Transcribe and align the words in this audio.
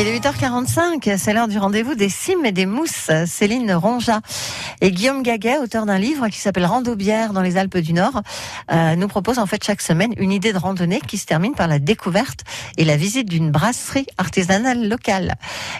Il 0.00 0.08
est 0.08 0.18
8h45, 0.18 1.18
c'est 1.18 1.34
l'heure 1.34 1.46
du 1.46 1.58
rendez-vous 1.58 1.94
des 1.94 2.08
cimes 2.08 2.46
et 2.46 2.52
des 2.52 2.64
mousses. 2.64 3.10
Céline 3.26 3.70
Ronja 3.74 4.22
et 4.80 4.92
Guillaume 4.92 5.22
Gaguet, 5.22 5.58
auteur 5.58 5.84
d'un 5.84 5.98
livre 5.98 6.28
qui 6.28 6.38
s'appelle 6.38 6.64
Rando-Bière 6.64 7.34
dans 7.34 7.42
les 7.42 7.58
Alpes 7.58 7.76
du 7.76 7.92
Nord, 7.92 8.22
euh, 8.72 8.96
nous 8.96 9.08
propose 9.08 9.38
en 9.38 9.44
fait 9.44 9.62
chaque 9.62 9.82
semaine 9.82 10.14
une 10.16 10.32
idée 10.32 10.54
de 10.54 10.58
randonnée 10.58 11.02
qui 11.06 11.18
se 11.18 11.26
termine 11.26 11.54
par 11.54 11.68
la 11.68 11.78
découverte 11.78 12.44
et 12.78 12.86
la 12.86 12.96
visite 12.96 13.28
d'une 13.28 13.50
brasserie 13.50 14.06
artisanale 14.16 14.88
locale. 14.88 15.34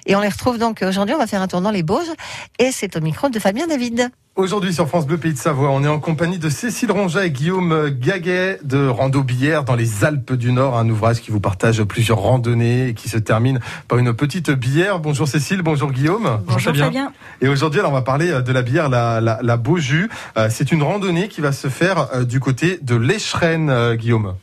Et 0.05 0.15
on 0.17 0.21
les 0.21 0.29
retrouve 0.29 0.59
donc 0.59 0.83
aujourd'hui, 0.87 1.15
on 1.15 1.19
va 1.19 1.27
faire 1.27 1.41
un 1.41 1.49
tour 1.49 1.63
dans 1.63 1.71
les 1.71 1.83
Bauges 1.83 2.13
et 2.59 2.73
c'est 2.73 2.97
au 2.97 3.01
micro 3.01 3.31
de 3.31 3.39
Fabien 3.39 3.69
David. 3.69 4.11
Aujourd'hui 4.41 4.73
sur 4.73 4.89
France 4.89 5.07
Bleu 5.07 5.19
Pays 5.19 5.35
de 5.35 5.39
Savoie, 5.39 5.69
on 5.69 5.85
est 5.85 5.89
en 5.89 6.01
compagnie 6.01 6.39
de 6.39 6.49
Cécile 6.49 6.91
Ronja 6.91 7.27
et 7.27 7.31
Guillaume 7.31 7.91
Gaguet 7.91 8.59
de 8.65 8.87
Rando 8.87 9.23
Bière 9.23 9.65
dans 9.65 9.75
les 9.75 10.03
Alpes 10.03 10.33
du 10.33 10.51
Nord, 10.51 10.79
un 10.79 10.89
ouvrage 10.89 11.21
qui 11.21 11.31
vous 11.31 11.41
partage 11.41 11.83
plusieurs 11.83 12.21
randonnées 12.21 12.89
et 12.89 12.95
qui 12.95 13.11
se 13.11 13.19
termine 13.19 13.61
par 13.87 13.99
une 13.99 14.15
petite 14.15 14.51
bière. 14.51 14.99
Bonjour 14.99 15.29
Cécile, 15.29 15.61
bonjour 15.61 15.93
Guillaume. 15.93 16.41
Bonjour 16.47 16.75
Fabien. 16.75 17.13
Et 17.43 17.49
aujourd'hui, 17.49 17.83
on 17.85 17.93
va 17.93 18.01
parler 18.01 18.41
de 18.41 18.53
la 18.53 18.63
bière, 18.63 18.89
la, 18.89 19.21
la, 19.21 19.41
la 19.43 19.57
Beaujus. 19.59 20.09
Euh, 20.39 20.49
c'est 20.51 20.73
une 20.73 20.83
randonnée 20.83 21.29
qui 21.29 21.43
va 21.43 21.53
se 21.53 21.69
faire 21.69 22.09
euh, 22.15 22.25
du 22.25 22.41
côté 22.41 22.79
de 22.81 22.97
l'Echerenne, 22.97 23.69
euh, 23.69 23.95
Guillaume. 23.95 24.37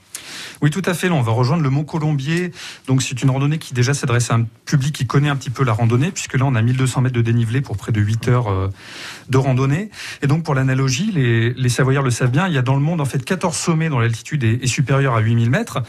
Oui, 0.62 0.72
tout 0.72 0.82
à 0.86 0.94
fait. 0.94 1.10
On 1.10 1.22
va 1.22 1.32
rejoindre 1.32 1.64
le 1.64 1.70
Mont 1.70 1.84
Colombier. 1.84 2.52
Donc, 2.88 3.02
c'est 3.02 3.22
une 3.22 3.30
randonnée 3.30 3.58
qui 3.58 3.74
déjà 3.74 3.94
s'adresse 3.94 4.32
à 4.32 4.36
un 4.36 4.46
public 4.66 4.96
qui 4.96 5.06
connaît 5.06 5.30
un 5.30 5.36
petit 5.36 5.50
peu 5.50 5.64
la 5.64 5.74
randonnée, 5.74 6.12
puisque 6.12 6.36
là, 6.36 6.46
on 6.46 6.56
a 6.56 6.62
1200 6.62 7.02
mètres 7.02 7.16
de 7.16 7.22
dénivelé 7.22 7.62
pour 7.62 7.78
près 7.78 7.92
de 7.92 8.02
8 8.02 8.28
heures 8.28 8.48
euh, 8.52 8.70
de 9.30 9.38
randonnée. 9.38 9.90
Et 10.22 10.28
donc, 10.28 10.44
pour 10.44 10.56
l'analogie, 10.56 11.12
les, 11.12 11.70
Savoyards 11.70 12.04
le 12.04 12.12
savent 12.12 12.32
bien, 12.32 12.48
il 12.48 12.54
y 12.54 12.58
a 12.58 12.62
dans 12.62 12.76
le 12.76 12.82
monde, 12.82 13.02
en 13.02 13.06
fait, 13.06 13.24
14 13.24 13.56
sommets 13.56 13.90
dont 13.90 14.00
l'altitude 14.00 14.44
est, 14.44 14.66
supérieure 14.68 15.16
à 15.16 15.20
8000 15.20 15.50
mètres. 15.50 15.84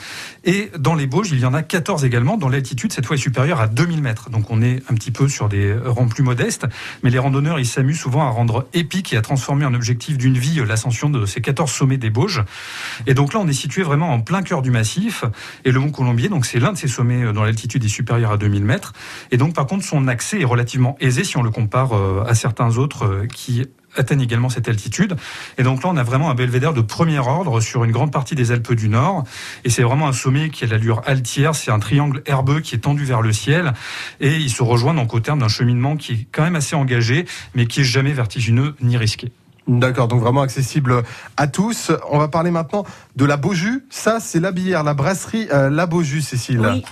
Et 0.45 0.71
dans 0.79 0.95
les 0.95 1.07
Bauges, 1.07 1.31
il 1.33 1.41
y 1.41 1.47
en 1.47 1.55
a 1.55 1.62
14 1.62 2.05
également 2.05 2.37
dont 2.37 2.48
l'altitude, 2.48 2.93
cette 2.93 3.07
fois, 3.07 3.17
est 3.17 3.21
supérieure 3.21 3.61
à 3.61 3.69
2000 3.69 4.03
mètres. 4.03 4.31
Donc, 4.31 4.51
on 4.51 4.61
est 4.61 4.83
un 4.91 4.95
petit 4.95 5.11
peu 5.11 5.29
sur 5.29 5.48
des 5.48 5.75
rangs 5.75 6.09
plus 6.09 6.23
modestes. 6.23 6.67
Mais 7.03 7.11
les 7.11 7.19
randonneurs, 7.19 7.59
ils 7.59 7.67
s'amusent 7.67 8.01
souvent 8.01 8.27
à 8.27 8.31
rendre 8.31 8.67
épique 8.75 9.12
et 9.12 9.17
à 9.17 9.23
transformer 9.23 9.64
en 9.64 9.75
objectif 9.75 10.19
d'une 10.19 10.37
vie 10.37 10.61
l'ascension 10.67 11.11
de 11.11 11.27
ces 11.27 11.41
14 11.41 11.70
sommets 11.70 11.97
des 11.97 12.11
Bauges. 12.11 12.45
Et 13.07 13.14
donc 13.14 13.33
là, 13.33 13.41
on 13.41 13.48
est 13.48 13.53
situé 13.53 13.83
vraiment 13.83 14.12
en 14.12 14.20
plein 14.20 14.42
cœur 14.42 14.58
du 14.62 14.70
massif. 14.70 15.25
Et 15.64 15.73
le 15.73 15.81
Mont 15.81 15.91
Colombier, 15.91 16.28
donc 16.28 16.47
c'est 16.47 16.61
l'un 16.61 16.73
de 16.73 16.78
ces 16.78 16.89
sommets 16.89 17.33
dont 17.33 17.42
l'altitude 17.42 17.84
est 17.84 17.89
supérieure 17.89 18.33
à 18.33 18.37
2000 18.37 18.64
mètres. 18.64 18.92
Et 19.31 19.37
donc, 19.37 19.55
par 19.55 19.67
contre, 19.67 19.84
son 19.84 20.09
accès 20.09 20.41
est 20.41 20.45
relativement 20.45 20.97
aisé 21.01 21.25
si 21.25 21.37
on 21.37 21.42
le 21.42 21.51
compare 21.51 21.92
à 22.27 22.34
certains 22.34 22.77
autres 22.77 23.27
qui 23.33 23.64
atteignent 23.97 24.23
également 24.23 24.48
cette 24.48 24.69
altitude. 24.69 25.17
Et 25.56 25.62
donc 25.62 25.83
là, 25.83 25.91
on 25.91 25.97
a 25.97 26.03
vraiment 26.03 26.31
un 26.31 26.34
belvédère 26.34 26.73
de 26.73 26.81
premier 26.81 27.19
ordre 27.19 27.61
sur 27.61 27.84
une 27.84 27.92
grande 27.92 28.12
partie 28.12 28.34
des 28.34 28.53
Alpes 28.53 28.73
du 28.73 28.89
Nord. 28.89 29.25
Et 29.64 29.70
c'est 29.70 29.83
vraiment 29.83 30.09
un 30.09 30.12
sommet 30.12 30.51
qui 30.51 30.64
a 30.64 30.67
l'allure 30.67 31.03
altière. 31.06 31.55
C'est 31.55 31.70
un 31.70 31.79
triangle 31.79 32.23
herbeux 32.27 32.61
qui 32.61 32.75
est 32.75 32.79
tendu 32.79 33.05
vers 33.05 33.23
le 33.23 33.33
ciel. 33.33 33.73
Et 34.20 34.36
il 34.36 34.51
se 34.51 34.62
rejoint 34.62 34.97
au 34.98 35.20
terme 35.20 35.41
d'un 35.41 35.48
cheminement 35.48 35.97
qui 35.97 36.12
est 36.12 36.27
quand 36.33 36.42
même 36.42 36.56
assez 36.56 36.77
engagé, 36.77 37.25
mais 37.55 37.67
qui 37.67 37.81
est 37.81 37.84
jamais 37.84 38.12
vertigineux 38.12 38.75
ni 38.81 38.97
risqué. 38.97 39.33
D'accord, 39.69 40.08
donc 40.08 40.20
vraiment 40.20 40.41
accessible 40.41 41.02
à 41.36 41.47
tous. 41.47 41.92
On 42.11 42.19
va 42.19 42.28
parler 42.28 42.50
maintenant 42.50 42.84
de 43.16 43.24
la 43.27 43.36
Beaujus. 43.36 43.84
Ça, 43.91 44.19
c'est 44.19 44.41
la 44.41 44.50
bière, 44.50 44.83
la 44.83 44.94
brasserie 44.94 45.47
euh, 45.52 45.69
La 45.69 45.86
Beaujus, 45.86 46.22
Cécile. 46.22 46.61
Oui. 46.61 46.84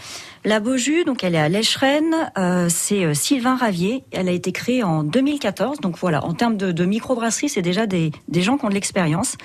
La 0.44 0.60
Beaujus, 0.60 1.04
donc 1.04 1.24
elle 1.24 1.34
est 1.34 1.40
à 1.40 1.48
l'Echerenne, 1.48 2.14
euh, 2.38 2.68
c'est 2.68 3.04
euh, 3.04 3.14
Sylvain 3.14 3.56
Ravier. 3.56 4.04
Elle 4.12 4.28
a 4.28 4.32
été 4.32 4.52
créée 4.52 4.84
en 4.84 5.02
2014. 5.02 5.80
Donc 5.80 5.98
voilà, 5.98 6.24
en 6.24 6.34
termes 6.34 6.56
de, 6.56 6.70
de 6.70 6.84
microbrasserie, 6.84 7.48
c'est 7.48 7.62
déjà 7.62 7.86
des, 7.86 8.12
des 8.28 8.42
gens 8.42 8.58
qui 8.58 8.64
ont 8.64 8.68
de 8.68 8.74
l'expérience. 8.74 9.36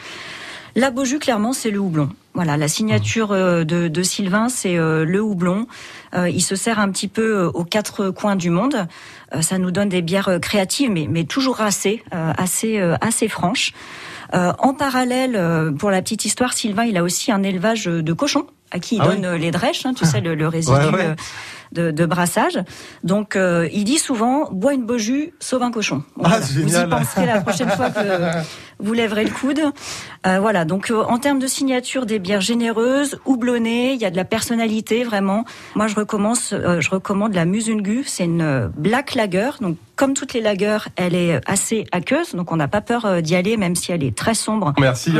La 0.75 0.91
Beaujus, 0.91 1.19
clairement, 1.19 1.53
c'est 1.53 1.71
le 1.71 1.79
houblon. 1.79 2.09
Voilà, 2.33 2.55
la 2.55 2.69
signature 2.69 3.33
euh, 3.33 3.65
de, 3.65 3.89
de 3.89 4.03
Sylvain, 4.03 4.47
c'est 4.47 4.77
euh, 4.77 5.03
le 5.03 5.21
houblon. 5.21 5.67
Euh, 6.13 6.29
il 6.29 6.41
se 6.41 6.55
sert 6.55 6.79
un 6.79 6.89
petit 6.89 7.09
peu 7.09 7.43
aux 7.43 7.65
quatre 7.65 8.09
coins 8.09 8.37
du 8.37 8.49
monde. 8.49 8.87
ça 9.41 9.57
nous 9.57 9.71
donne 9.71 9.89
des 9.89 10.01
bières 10.01 10.39
créatives, 10.41 10.89
mais, 10.89 11.07
mais 11.09 11.25
toujours 11.25 11.61
assez, 11.61 12.03
assez, 12.11 12.79
assez 13.01 13.27
franches. 13.27 13.73
en 14.33 14.73
parallèle, 14.73 15.73
pour 15.77 15.89
la 15.91 16.01
petite 16.01 16.25
histoire, 16.25 16.53
Sylvain, 16.53 16.83
il 16.83 16.97
a 16.97 17.03
aussi 17.03 17.31
un 17.31 17.43
élevage 17.43 17.85
de 17.85 18.13
cochons 18.13 18.45
à 18.71 18.79
qui 18.79 18.95
il 18.95 19.01
ah 19.01 19.07
donne 19.09 19.27
oui 19.33 19.39
les 19.39 19.51
drèches, 19.51 19.85
hein, 19.85 19.93
tu 19.93 20.05
sais, 20.05 20.21
le, 20.21 20.33
le 20.33 20.47
résidu 20.47 20.75
ouais, 20.75 20.93
ouais. 20.93 21.15
De, 21.71 21.91
de, 21.91 22.05
brassage. 22.05 22.59
Donc, 23.03 23.35
euh, 23.37 23.69
il 23.71 23.85
dit 23.85 23.97
souvent, 23.97 24.49
bois 24.51 24.73
une 24.73 24.85
Beaujus, 24.85 25.33
sauve 25.39 25.63
un 25.63 25.71
cochon. 25.71 26.03
Voilà. 26.17 26.37
Ah, 26.37 26.39
vous 26.39 26.77
y 26.77 26.89
penserez 26.89 27.25
la 27.25 27.39
prochaine 27.41 27.69
fois 27.69 27.89
que 27.89 27.99
vous 28.81 28.93
lèverez 28.93 29.23
le 29.23 29.31
coude. 29.31 29.61
Euh, 30.27 30.39
voilà, 30.39 30.65
donc 30.65 30.91
euh, 30.91 31.03
en 31.03 31.17
termes 31.17 31.39
de 31.39 31.47
signature, 31.47 32.05
des 32.05 32.19
bières 32.19 32.41
généreuses, 32.41 33.19
houblonnées, 33.25 33.93
il 33.93 34.01
y 34.01 34.05
a 34.05 34.11
de 34.11 34.17
la 34.17 34.25
personnalité, 34.25 35.03
vraiment. 35.03 35.45
Moi, 35.75 35.87
je 35.87 35.95
recommande, 35.95 36.37
je 36.39 36.89
recommande 36.89 37.33
la 37.33 37.45
Musungu, 37.45 38.03
c'est 38.05 38.25
une 38.25 38.71
black 38.75 39.15
lager, 39.15 39.51
donc 39.61 39.77
comme 39.95 40.13
toutes 40.13 40.33
les 40.33 40.41
lagers, 40.41 40.77
elle 40.95 41.15
est 41.15 41.41
assez 41.49 41.85
aqueuse, 41.91 42.35
donc 42.35 42.51
on 42.51 42.55
n'a 42.55 42.67
pas 42.67 42.81
peur 42.81 43.21
d'y 43.21 43.35
aller, 43.35 43.57
même 43.57 43.75
si 43.75 43.91
elle 43.91 44.03
est 44.03 44.15
très 44.15 44.33
sombre. 44.33 44.73
Merci 44.79 45.13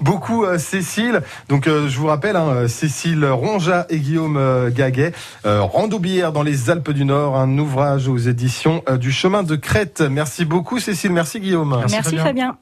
beaucoup, 0.00 0.44
Cécile. 0.58 1.22
Donc, 1.48 1.66
je 1.66 1.98
vous 1.98 2.06
rappelle, 2.06 2.36
hein, 2.36 2.68
Cécile 2.68 3.24
Ronja 3.24 3.86
et 3.90 3.98
Guillaume 3.98 4.70
Gaguet, 4.70 5.12
euh, 5.46 5.62
Rando 5.62 5.98
Bière 5.98 6.32
dans 6.32 6.42
les 6.42 6.70
Alpes 6.70 6.90
du 6.90 7.04
Nord, 7.04 7.36
un 7.36 7.58
ouvrage 7.58 8.08
aux 8.08 8.16
éditions 8.16 8.82
du 8.98 9.12
Chemin 9.12 9.42
de 9.42 9.56
Crète. 9.56 10.00
Merci 10.00 10.44
beaucoup, 10.44 10.78
Cécile. 10.78 11.12
Merci, 11.12 11.40
Guillaume. 11.40 11.76
Merci, 11.78 11.94
Merci 11.94 12.16
Fabien. 12.18 12.56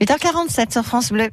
8h47 0.00 0.72
sur 0.72 0.84
France 0.84 1.12
Bleu. 1.12 1.28